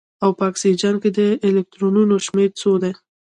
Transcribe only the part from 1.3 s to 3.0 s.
الکترونونو شمیر څو دی